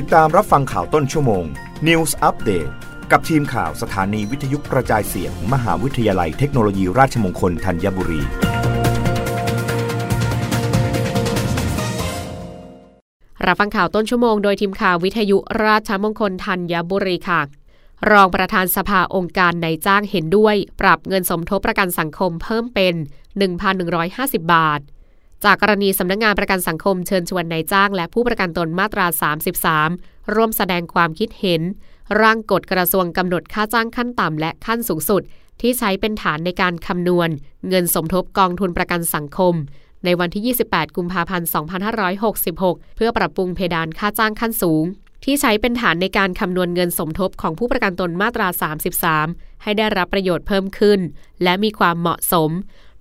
[0.00, 1.44] ติดตามรับฟังข่าวต้นชั่วโมง
[1.86, 2.70] News Update
[3.10, 8.22] กับทีมข่าวสถานีวิทยุกระจายเสียง มหาวิทยาลัยเทคโนโลยีราชมงคลธัญบุรี
[13.46, 17.40] รับฟังข่าวต้นชั่วโมงโดยทีมข่าววิทยุราชมงคลธัญบุรีค่ะ
[18.10, 22.94] รองประธานสภาองค์การนายจ้างเห็นด้วย ปรับเงินสมทบประกันสังคมเพิ่มเป็น
[23.74, 24.80] 1,150 บาท
[25.44, 29.06] จากกรณีสำนักงงานประกันสังคมเชิญชวนนายจ้าง และผู้ประกันตนมาตรา
[29.70, 31.62] 33 ร่วมแสดงความคิดเห็น
[32.20, 35.22] ร่างกฎกระทรวงกำหนดค่าจ้างขั้นต่ำและขั้นสูงสุด
[35.60, 37.28] ที่ใช้เป็นฐานในการคำนวณ
[37.68, 39.54] เงินสมทบกองทุนประกันสังคม
[40.04, 41.48] ในวันที่ 28 กุมภาพันธ์
[42.22, 44.84] 2566 เพื่อปรับปรุงเพดานค่าจ้างขั้นสูง
[45.24, 48.48] ที่ใช้เป็นฐานในการคำนวณเงินสมทบของผู้ประกันตนมาตรา
[49.06, 51.00] 33 ให้ได้รับประโยชน์เพิ่มขึ้น
[51.42, 52.50] และมีความเหมาะสม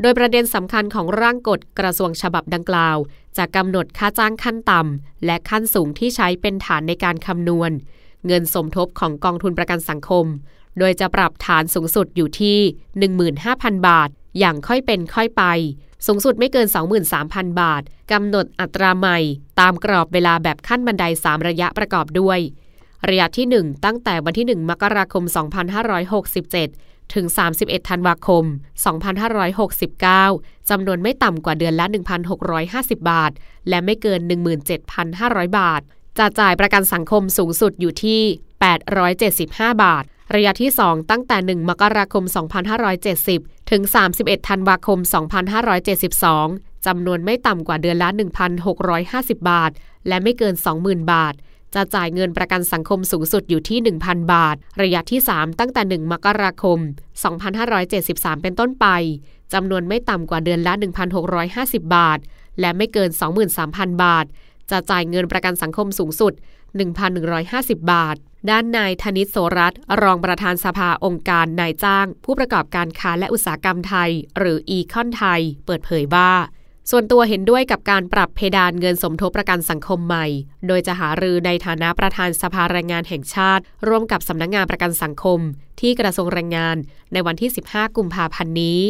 [0.00, 2.96] โดยประเด็นสำคัญของร่างกฎกระทรวงฉบับดังกล่าว
[3.36, 7.70] จะกำหนดค่าจ้างขั้นต่ำและขั้นสูงที่ใช้เป็นฐานในการคำนวณ
[8.26, 10.26] เงินสมทบของกองทุนประกันสังคม
[10.78, 12.58] โดยจะปรับฐานสูงสุดอยู่ที่
[13.22, 15.44] 15,000 บาท อย่างค่อยเป็นค่อยไป
[16.06, 16.66] สูงสุดไม่เกิน
[17.14, 17.82] 23,000 บาท
[18.12, 19.18] กำหนดอัตราใหม่
[19.60, 22.38] ตามกรอบเวลาแบบขั้นบันได 3 ระยะประกอบด้วย
[23.08, 25.24] ระยะที่ 1 ตั้งแต่วันที่ 1 มกราคม
[26.50, 27.26] 2567 ถึง
[27.58, 28.44] 31 ธันวาคม
[30.12, 31.86] 2569 จำนวนไม่ต่ำกว่าเดือนละ
[32.48, 33.32] 1,650 บาท
[33.68, 34.20] และไม่เกิน
[34.88, 35.80] 17,500 บาท
[36.18, 38.20] จะจ่ายประกันสังคมสูงสุดอยู่ที่
[39.02, 42.24] 875 บาท ระยะที่ 2 ตั้งแต่ 1 มกราคม
[42.96, 43.82] 2570 ถึง
[44.16, 44.98] 31 ธันวาคม
[45.92, 48.08] 2572 จำนวนไม่ต่ำกว่าเดือนละ
[48.78, 49.70] 1,650 บาท
[50.08, 51.34] และไม่เกิน 20,000 บาท
[51.74, 56.78] จะจ่ายเงินประกันสังคมสูงสุดอยู่ที่ 1,000 บาท ระยะที่ 3 ตั้งแต่ 1 มกราคม
[57.60, 58.86] 2573 เป็นต้นไป
[59.52, 60.72] จำนวนไม่ต่ำกว่าเดือนละ
[61.34, 62.18] 1,650 บาท
[62.60, 63.10] และไม่เกิน
[63.56, 64.26] 23,000 บาท
[64.70, 66.32] จะจ่ายเงินประกันสังคมสูงสุด
[67.12, 68.16] 1,150 บาท
[68.50, 76.30] ด้านนายธนิตโสรัตน์รองประธานสภาองค์การนายจ้าง ผู้ประกอบการค้าและอุตสาหกรรมไทย หรืออีคอนไทย เปิดเผยว่า
[76.90, 80.26] ส่วนตัวเห็นด้วยกับการปรับเพดานเงินสมทบประกันสังคมใหม่
[80.66, 85.38] โดยจะหารือในฐานะประธานสภาแรงงานแห่งชาติ ร่วมกับสำนักงงานประกันสังคม
[85.80, 86.76] ที่กระทรวงแรงงาน
[87.12, 88.80] ในวันที่ 15 กุมภาพันธ์นี้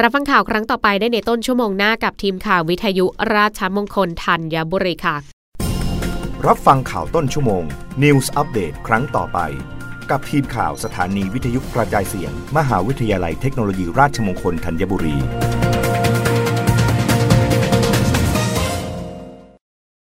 [0.00, 5.16] รับฟังข่าวครั้งต่อไปได้ในต้นชั่วโมงหน้ากับทีมข่าววิทยุราชมงคลธัญบุรีค่ะ
[6.46, 7.64] รับฟังข่าวต้นชั่วโมง
[8.02, 9.38] News อัปเดตครั้งต่อไป
[10.10, 15.18] กับทีมข่าวสถานีวิทยุกระจายเสียง มหาวิทยาลัยเทคโนโลยีราชมงคลธัญบุรี